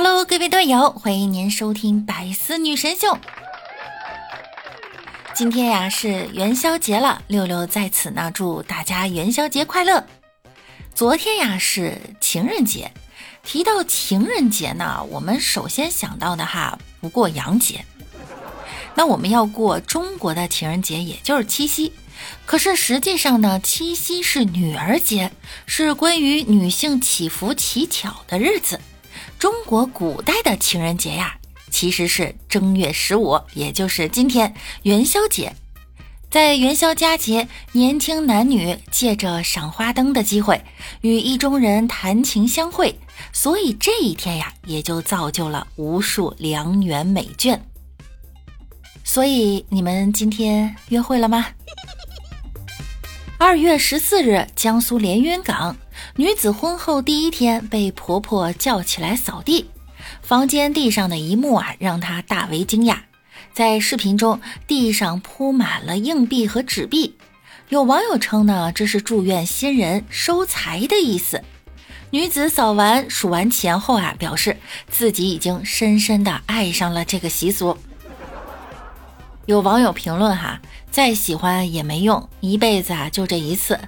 [0.00, 3.18] Hello，各位队友，欢迎您收听百思女神秀。
[5.34, 10.06] 今天呀是元宵节了，六六在此呢祝大家元宵节快乐。
[10.94, 12.92] 昨天呀是情人节，
[13.42, 17.84] 提到情人节呢，我们首先想到的哈不过洋节。
[18.94, 21.92] 那我们要过中国的情人节，也就是七夕。
[22.46, 25.32] 可是实际上呢，七夕是女儿节，
[25.66, 28.80] 是关于女性祈福乞巧的日子。
[29.38, 31.34] 中国古代的情人节呀。
[31.70, 35.54] 其实是正月十五，也就是今天元宵节。
[36.30, 40.64] 在元宵佳节，年轻男女借着赏花灯的机会，
[41.02, 42.98] 与意中人谈情相会，
[43.32, 47.60] 所以这一天呀，也就造就了无数良缘美眷。
[49.04, 51.46] 所以你们今天约会了吗？
[53.38, 55.76] 二月十四日，江苏连云港
[56.16, 59.70] 女子婚后第一天被婆婆叫起来扫地。
[60.22, 62.98] 房间地上的一幕啊，让她大为惊讶。
[63.52, 67.16] 在视频中，地上铺满了硬币和纸币。
[67.68, 71.42] 有网友称呢，这是祝愿新人收财的意思。
[72.10, 74.56] 女子扫完、数完钱后啊，表示
[74.88, 77.76] 自己已经深深的爱上了这个习俗。
[79.44, 83.78] 有网友评论哈，再喜欢也没用，一辈子啊就这一次。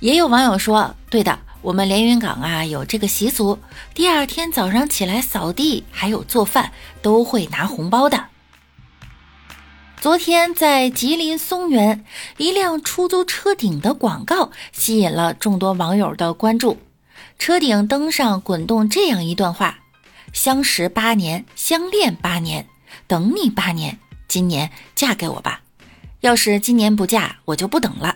[0.00, 1.38] 也有网友说，对的。
[1.60, 3.58] 我们连云港啊有这个习俗，
[3.92, 6.70] 第二天早上起来扫地，还有做饭，
[7.02, 8.26] 都会拿红包的。
[10.00, 12.04] 昨天在吉林松原，
[12.36, 16.78] 一辆出租车顶的广告吸引了众多网友的关注。
[17.40, 19.80] 车顶灯上滚动这样一段话
[20.32, 22.68] ：“相识八年，相恋八年，
[23.08, 25.60] 等你八年，今年嫁给我吧。
[26.20, 28.14] 要是今年不嫁，我就不等了。”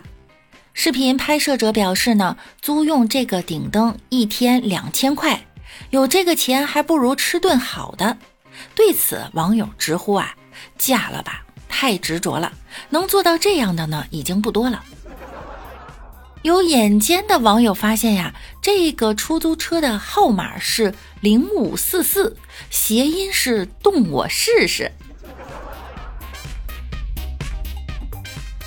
[0.75, 5.45] 视频拍摄者表示呢，租用这个顶灯一天两千块，
[5.91, 8.17] 有这个钱还不如吃顿好的。
[8.73, 10.35] 对此，网友直呼啊，
[10.77, 12.51] 嫁了吧，太执着了，
[12.89, 14.83] 能做到这样的呢，已经不多了。
[16.41, 22.35] 有眼尖的网友发现呀，这个出租车的号码是零五四四，
[22.71, 24.91] 谐音是动我试试。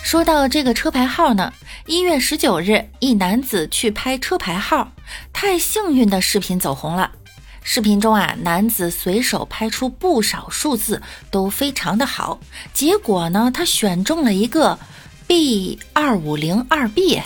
[0.05, 1.53] 说到这个车牌号呢。
[1.89, 4.91] 一月十九日，一男子去拍车牌号，
[5.33, 7.13] 太幸运的视频走红了。
[7.63, 12.41] 视频中啊，男子随手拍出不少数字，都非常的好。
[12.73, 14.77] 结果呢，他选中了一个
[15.29, 17.23] B 二五零二 B。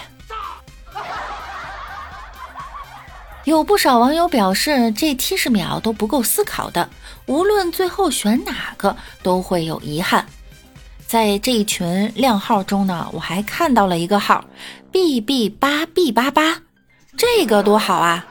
[3.44, 6.90] 有不少网友表示，这七十秒都不够思考的，
[7.24, 10.26] 无论最后选哪个，都会有遗憾。
[11.10, 14.44] 在这一群靓号中呢，我还看到了一个号
[14.92, 16.62] ，B B 八 B 八八，
[17.16, 18.24] 这个多好啊！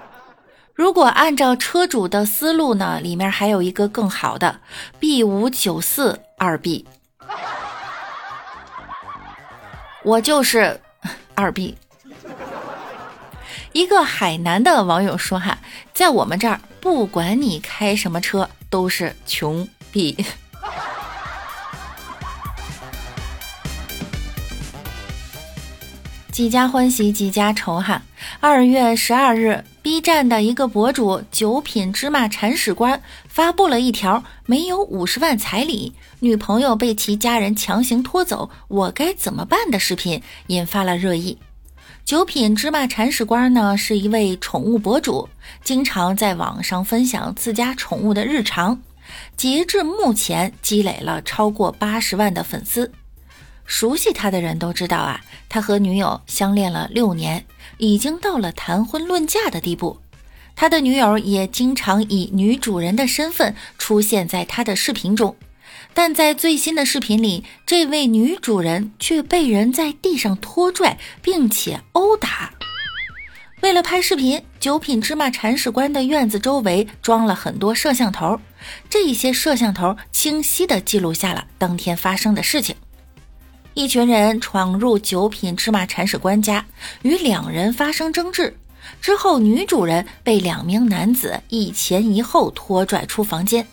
[0.73, 4.62] 如果按照车主的思路呢，里面还有一个更好的
[4.97, 6.85] B 五九四二 B，
[10.06, 10.79] 我就是
[11.35, 11.75] 二 B。
[13.73, 15.57] 一个海南的网友说哈，
[15.94, 20.25] 在我们这儿，不管你开什么车，都是穷 B。
[26.40, 28.02] 几家欢喜几家愁哈！
[28.40, 35.92] 二月十二日，B 站的一个博主“九品芝麻铲屎官”发布了一条没有五十万彩礼，
[36.22, 41.38] 女朋友被其家人强行拖走，我该怎么办的视频，引发了热议。
[42.06, 45.28] 九品芝麻铲屎官呢，是一位宠物博主，
[45.66, 48.80] 经常在网上分享自家宠物的日常，
[49.36, 52.90] 截至目前积累了超过八十万的粉丝。
[53.69, 57.46] 熟悉他的人都知道啊，他和女友相恋了六年，
[57.78, 60.02] 已经到了谈婚论嫁的地步。
[60.56, 65.35] 他的女友也经常以女主人的身份出现在他的视频中，
[65.94, 72.52] 但在最新的视频里，这位女主人却被人在地上拖拽，并且殴打。
[73.62, 78.41] 为了拍视频，九品芝麻铲屎官的院子周围装了很多摄像头，
[78.90, 82.76] 这些摄像头清晰地记录下了当天发生的事情。
[83.79, 86.66] 一群人闯入九品芝麻铲屎官家，
[87.02, 88.53] 与两人发生争执。
[88.99, 93.66] 之后，女主人被两名男子一前一后拖拽出房间。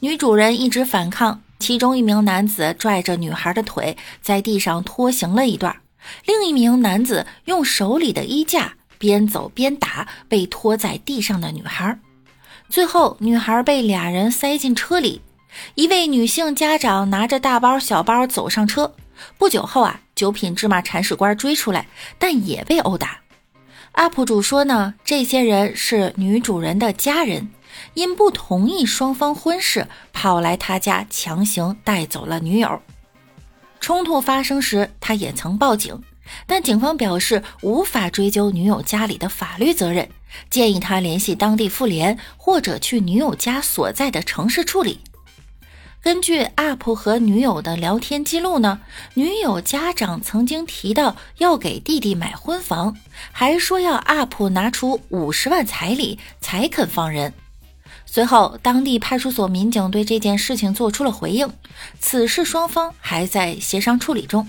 [0.00, 5.76] 女主人一直反抗，其中一名男子拽着女孩的腿，在地上拖行了一段。
[6.24, 11.98] 另一名男子用手里的衣架边走边打被拖在地上的女孩。
[12.70, 15.20] 最后，女孩被俩人塞进车里。
[15.74, 18.94] 一位女性家长拿着大包小包走上车。
[19.38, 21.86] 不久后啊，九品芝麻铲屎官追出来，
[22.18, 23.20] 但也被殴打。
[23.94, 27.50] UP 主说呢，这些人是女主人的家人，
[27.94, 32.82] 因不同意双方婚事，跑来他家强行带走了女友。
[33.80, 36.02] 冲突发生时，他也曾报警，
[36.46, 40.08] 但警方表示无法追究女友家里的法律责任，
[40.50, 45.00] 建议他联系当地妇联或者去女友家所在的城市处理。
[46.06, 48.78] 根据 UP 和女友的聊天记录呢，
[49.14, 52.96] 女友家长曾经提到要给弟弟买婚房，
[53.32, 57.34] 还说要 UP 拿出五十万彩礼才肯放人。
[58.04, 61.52] 随后，当地派出所民警对这件事情做出了回应，
[61.98, 64.48] 此事双方还在协商处理中。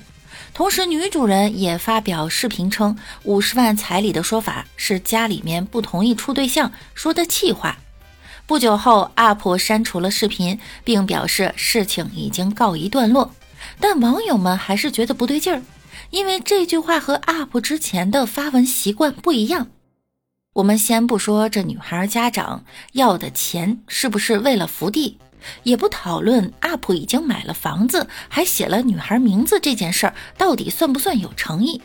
[0.53, 7.79] 同时，女主人也发表视频称，五十万彩礼的说法是家里面不同意处对象说的气话。
[8.47, 13.29] 不久后，UP 删除了视频，并表示事情已经告一段落。
[13.77, 15.61] 但网友们还是觉得不对劲儿，
[16.11, 19.67] 因为这句话和 UP 之前的发文习惯不一样。
[20.53, 22.63] 我们先不说这女孩家长
[22.93, 25.17] 要的钱是不是为了福地，
[25.63, 31.81] 也不讨论 UP 已经买了房子，还写了女孩名字这件事儿到底算不算有诚意。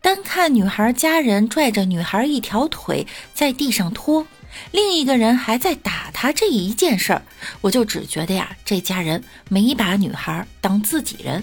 [0.00, 3.04] 单看女孩家人拽着女孩一条腿
[3.34, 4.24] 在地上拖。
[4.70, 7.22] 另一个人还在打他这一件事儿，
[7.60, 11.42] 我就只觉得呀，这家人没把女孩当自己人。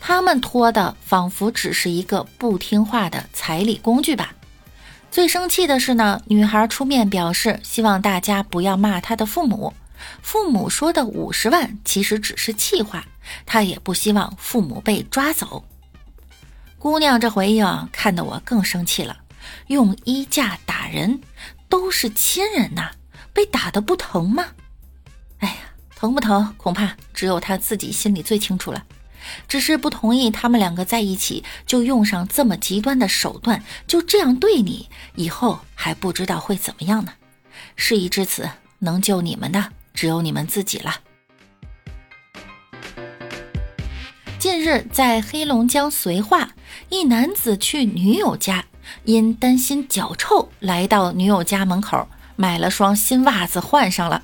[0.00, 4.34] 他们拖的仿佛只是一个不听话的彩礼工具吧。
[5.10, 9.72] 最生气的是呢，女孩出面表示希望大家不要骂她的父母，
[10.22, 13.04] 父母说的五十万其实只是气话，
[13.46, 15.64] 她也不希望父母被抓走。
[16.78, 19.16] 姑娘这回应看得我更生气了。
[19.68, 21.20] 用衣架打人，
[21.68, 22.90] 都是亲人呐，
[23.32, 24.46] 被打的不疼吗？
[25.38, 25.54] 哎呀，
[25.96, 26.54] 疼不疼？
[26.56, 28.84] 恐怕只有他自己心里最清楚了。
[29.46, 37.12] 只是不同意他们两个在一起，就用上这么极端的手段，就这样对你，以后还不知道会怎么样呢。
[37.76, 38.50] 事已至此，
[38.80, 40.96] 能救你们的只有你们自己了。
[44.40, 46.50] 近日，在黑龙江绥化，
[46.88, 48.64] 一男子去女友家。
[49.04, 54.22] 因担心脚臭，来到女友家门口买了双新袜子换上了。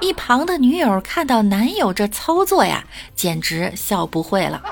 [0.00, 2.84] 一旁的女友看到男友这操作呀，
[3.16, 4.62] 简直笑不会了。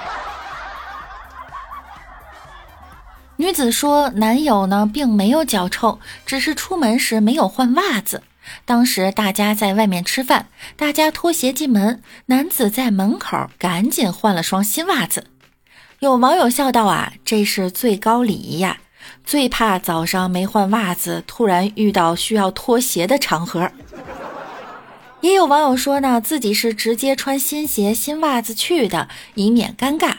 [3.38, 8.22] 女子说，男友呢并没有脚臭，只是出门时没有换袜子。
[8.64, 10.46] 当时大家在外面吃饭，
[10.76, 15.26] 大家脱鞋进门，男子在门口赶紧换了双新袜子。
[16.00, 18.78] 有网友笑道：“啊，这是最高礼仪呀！
[19.24, 23.70] 最怕早上没换袜子，突然遇到需要脱鞋的场合。”
[25.22, 30.16] 也有网友说呢，自己是直接穿新鞋、新袜子去的，以免尴尬。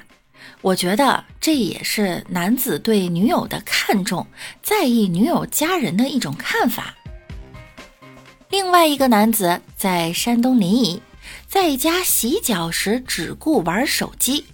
[0.62, 4.26] 我觉得这也是男子对女友的看重，
[4.64, 6.96] 在意女友家人的一种看法。
[8.50, 11.00] 另外一个男子在山东临沂，
[11.48, 14.46] 在家洗脚时只顾玩手机。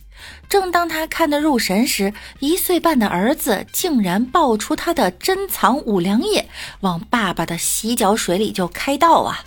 [0.54, 6.48] 正当他看得入神时，一岁半的儿子竟然抱出他的珍藏五粮液，
[6.82, 9.44] 往爸爸的洗脚水里就开倒啊！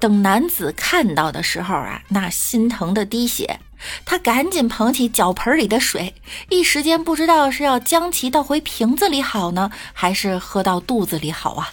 [0.00, 3.60] 等男子看到的时候啊，那心疼的滴血，
[4.04, 6.12] 他赶紧捧起脚盆里的水，
[6.48, 11.72] 一时间不知道是要将其倒回瓶子里好呢，还是喝到肚子里好啊！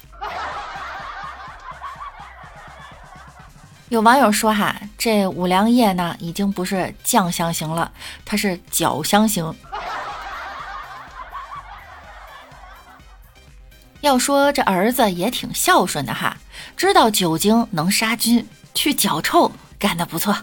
[3.89, 7.89] 有网友说：“哈，这五粮液呢，已经不是酱香型了，
[8.25, 9.51] 它是脚香型。
[14.01, 16.35] 要说这儿子也挺孝顺的哈，
[16.75, 20.35] 知道酒精能杀菌，去脚臭干得不错。”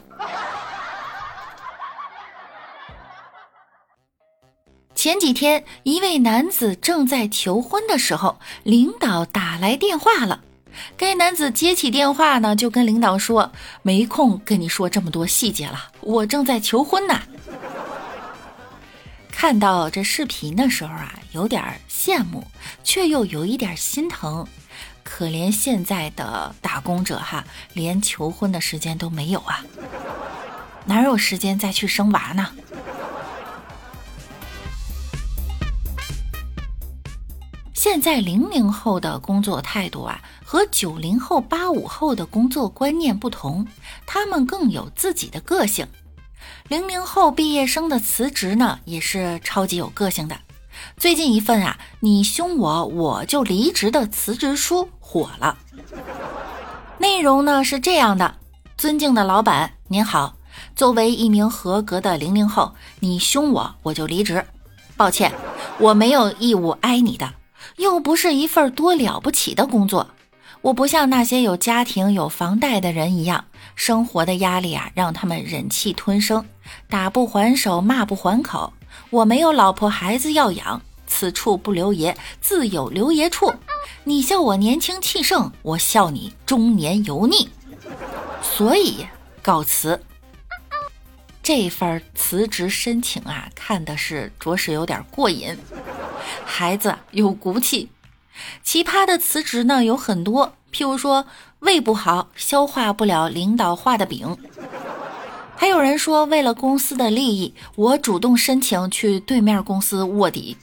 [4.94, 10.40] 前几天，一位男子正在求婚的时候，领导打来电话了。
[10.96, 13.52] 该男子接起电话呢，就跟领导说
[13.82, 17.20] ：“没空跟你说这么多细节了，我正在求婚呢。”
[19.30, 22.46] 看到这视频的时候啊，有点羡慕，
[22.82, 24.46] 却又有一点心疼。
[25.02, 29.62] 可怜现在的打工者哈，连求婚的时间都没有啊，
[30.86, 32.48] 哪有时间再去生娃呢？
[37.94, 43.64] 现在零零后的工作态度啊，和九零后、八五后的工作观念不同，
[44.04, 45.86] 他们更有自己的个性。
[46.66, 50.36] 零零后毕业生的辞职呢，也是超级有个性的。
[50.96, 55.56] 最近一份啊，你凶我我就离职的辞职书火了。
[56.98, 58.34] 内容呢是这样的：
[58.76, 60.34] 尊敬的老板您好，
[60.74, 64.44] 作为一名合格的零零后，你凶我我就离职。
[64.96, 65.32] 抱歉，
[65.78, 67.32] 我没有义务挨你的。
[67.76, 70.10] 又不是一份多了不起的工作。
[70.62, 76.46] 我不像那些有家庭、有房贷的人一样，生活的压力啊，让他们忍气吞声，
[76.88, 78.72] 打不还手，骂不还口。
[79.10, 83.52] 我没有老婆孩子要养，此处不留爷，自有留爷处。
[84.04, 87.50] 你笑我年轻气盛，我笑你中年油腻。
[88.42, 89.06] 所以
[89.42, 90.00] 告辞。
[91.42, 95.54] 这份辞职申请啊，看的是着实有点过瘾。
[96.44, 97.90] 孩子有骨气。
[98.62, 101.26] 奇葩的辞职呢有很多，譬如说
[101.60, 104.36] 胃不好，消化不了领导画的饼；
[105.56, 110.56] 还有人说为了公司的利益，我主动申请去对面公司卧底。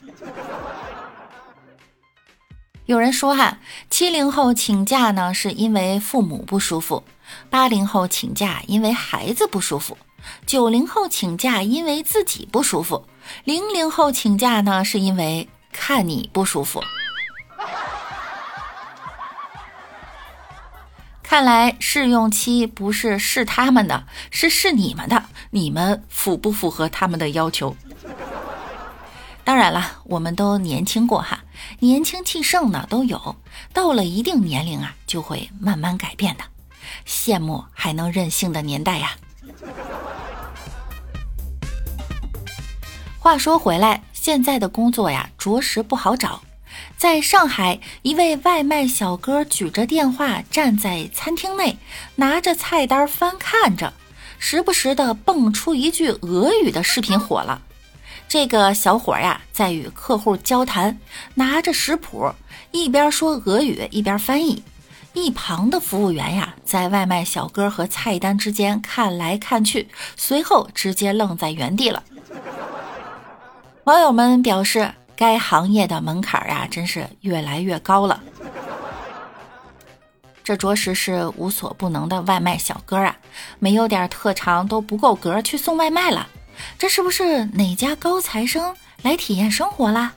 [2.88, 3.60] 有人说哈，
[3.90, 7.04] 七零后请假呢是因为父母不舒服，
[7.50, 9.98] 八零后请假因为孩子不舒服，
[10.46, 13.06] 九零后请假因为自己不舒服，
[13.46, 16.84] 零零后请假呢是因为看你不舒服。
[21.24, 25.24] 看来试用期不是试他们的，是试你们的。
[25.52, 27.76] 你们符不符合他们的要求？
[29.44, 31.44] 当然了，我们都年轻过哈，
[31.80, 33.38] 年轻气盛呢都有。
[33.74, 36.44] 到了一定年龄啊，就会慢慢改变的。
[37.08, 39.12] 羡慕还能任性的年代呀。
[43.20, 46.44] 话说回来，现在的工作呀，着实不好找。
[46.96, 51.80] 在上海，一位外卖小哥举着电话站在餐厅内，
[52.18, 53.92] 拿着菜单翻看着，
[54.38, 57.64] 时不时的蹦出一句俄语的视频火了。
[58.28, 61.00] 这个小伙呀，在与客户交谈，
[61.34, 62.32] 拿着食谱，
[62.70, 64.62] 一边说俄语一边翻译。
[65.14, 72.04] 一旁的服务员呀，在外卖小哥和菜单之间看来看去，随后直接愣在原地了。
[73.84, 74.92] 网友们表示。
[75.14, 78.24] 该行业的门槛呀，真是越来越高了。
[80.44, 83.16] 这着实是无所不能的外卖小哥啊，
[83.60, 86.28] 没有点特长都不够格去送外卖了。
[86.80, 90.14] 这是不是哪家高材生来体验生活啦？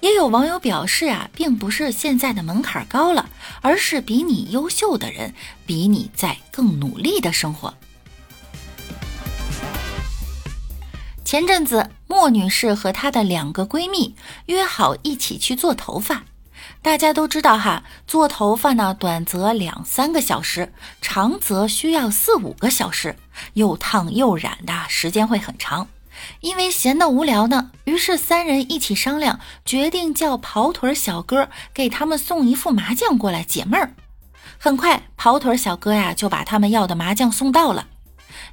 [0.00, 3.26] 也有网友表示啊，并不是现在的门槛高了，
[3.62, 5.32] 而是比你优秀的人，
[5.64, 7.72] 比你在更努力的生活。
[11.24, 14.14] 前阵子，莫女士和她的两个闺蜜
[14.46, 16.24] 约好一起去做头发。
[16.82, 23.16] 大家都知道哈，做头发呢，短则两三个小时，长则需要四五个小时，
[23.54, 25.88] 又烫又染的时间会很长。
[26.40, 33.94] 因为闲得无聊呢，于是三人一起商量，决定叫跑腿小哥给他们送一副麻将过来解闷儿。
[34.58, 37.88] 很快，跑腿小哥呀就把他们要的麻将送到了。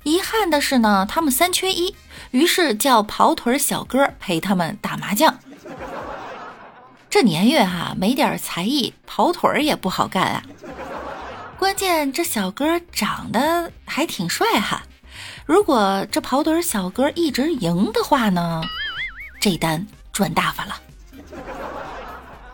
[0.04, 1.96] 遗憾的是呢，他们三缺一，
[2.32, 5.38] 于是叫跑腿小哥陪他们打麻将。
[7.10, 10.44] 这年月哈，没点才艺，跑腿也不好干啊。
[11.60, 14.82] 关键这小哥长得还挺帅哈，
[15.46, 18.62] 如果这跑腿小哥一直赢的话呢，
[19.40, 20.76] 这单赚大发了。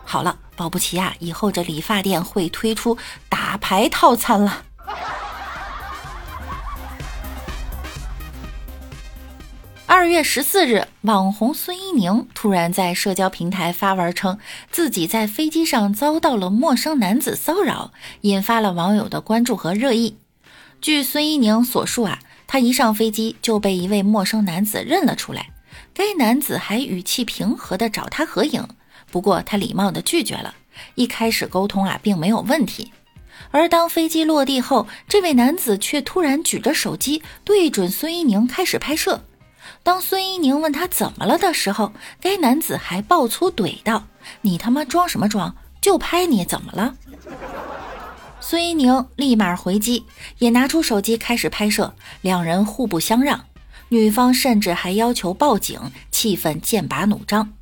[0.04, 4.64] 好了，保不齐啊，以后这理发店会推出打牌套餐了。
[9.90, 14.38] 二月十四日，网红孙一宁突然在社交平台发文称，
[14.70, 17.90] 自己在飞机上遭到了陌生男子骚扰，
[18.20, 20.18] 引发了网友的关注和热议。
[20.82, 25.48] 据孙一宁所述啊，他一上飞机就被一位陌生男子认了出来，
[25.94, 28.68] 该男子还语气平和地找他合影，
[29.10, 30.54] 不过他礼貌地拒绝了。
[30.96, 32.92] 一开始沟通啊，并没有问题，
[33.50, 39.22] 而当飞机落地后，这位男子却突然举着手机对准孙一宁开始拍摄。
[39.82, 44.04] 当孙一宁问他怎么了的时候，该男子还爆粗怼道
[44.42, 45.56] ：“你他妈装什么装？
[45.80, 46.94] 就拍你怎么了？”
[48.40, 50.04] 孙一宁立马回击，
[50.38, 53.46] 也拿出手机开始拍摄，两人互不相让，
[53.88, 55.80] 女方甚至还要求报警，
[56.10, 57.52] 气氛剑拔弩张。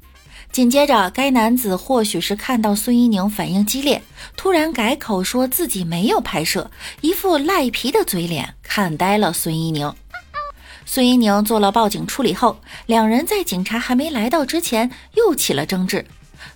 [0.52, 4.02] 紧接着，该男子或许是看到孙一宁反应激烈，
[4.36, 6.70] 突然改口说自己没有拍摄，
[7.02, 9.92] 一副赖皮的嘴脸，看呆了孙一宁。
[10.88, 16.06] 孙一宁做了报警处理后，两人在警察还没来到之前又起了争执。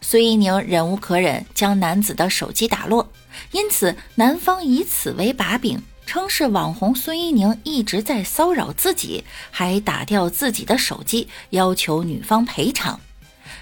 [0.01, 3.13] 孙一宁忍无可忍，将男子的手机打落，
[3.51, 12.99] 因此男方以此为把柄，称是网红孙一宁一直在骚扰自己，还打掉自己的手机，要求女方赔偿。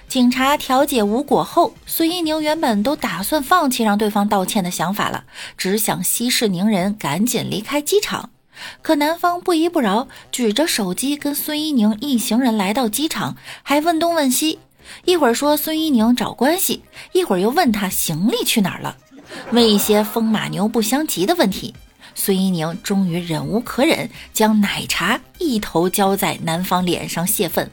[0.06, 5.24] 警察调解无果后，孙一宁原本都打算放弃让对方道歉的想法了，
[5.56, 8.30] 只想息事宁人，赶紧离开机场。
[8.82, 14.58] 可男方不依不饶，举着手机跟孙一宁一行人来到机场，还问东问西。
[15.04, 18.96] 一会儿说孙一宁找关系，一会儿又问他行李去哪儿了，
[19.52, 21.74] 问一些风马牛不相及的问题。
[22.14, 27.70] 孙一宁终于忍无可忍，将奶茶一头浇在男方脸上泄愤。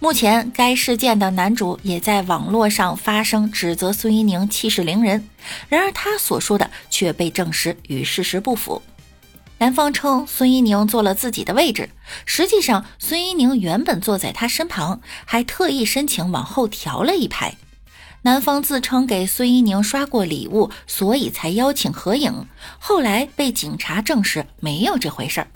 [0.00, 5.28] 目前，该事件的男主也在网络上发声，指责孙一宁气势凌人。
[5.68, 8.82] 然而，他所说的却被证实与事实不符。
[9.60, 11.90] 男方称孙一宁坐了自己的位置，
[12.24, 17.56] 实际上孙一宁原本坐在他身旁，还特意申请往后调了一排。
[18.22, 22.46] 男方自称给孙一宁刷过礼物，所以才邀请合影。
[22.78, 25.48] 后来被警察证实没有这回事儿。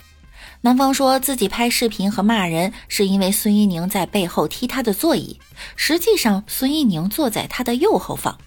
[0.61, 5.39] 男方说自己拍视频和骂人是因为孙一宁在背后踢他的座椅，
[5.77, 8.37] 实际上孙一宁坐在他的右后方。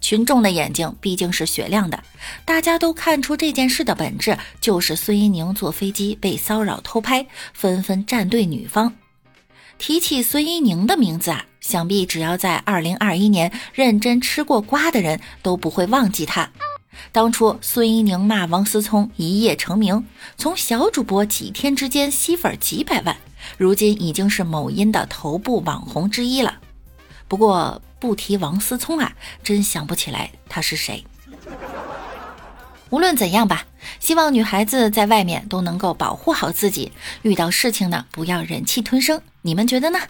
[0.00, 2.02] 群众的眼睛毕竟是雪亮的，
[2.44, 8.94] 大家都看出这件事的本质就是孙一宁坐飞机被骚扰偷拍，纷纷站队女方。
[9.78, 16.50] 提起孙一宁的名字啊，想必只要在2021年认真吃过瓜的人都不会忘记他。
[17.12, 23.16] 当初孙一宁骂王思聪一夜成名，从小主播几天之间吸粉几百万，
[23.56, 26.58] 如今已经是某音的头部网红之一了。
[27.26, 29.12] 不过不提王思聪啊，
[29.44, 31.04] 真想不起来他是谁。
[32.88, 33.66] 无论怎样吧，
[34.00, 36.90] 希望女孩子在外面都能够保护好自己，
[37.22, 39.22] 遇到事情呢不要忍气吞声。
[39.42, 40.00] 你们觉得呢？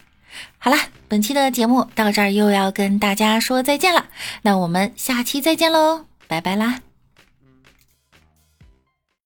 [0.59, 0.78] 好了，
[1.09, 4.06] 本期的节目到这儿又要跟大家说再见了，
[4.42, 6.80] 那我们下期再见喽，拜拜啦。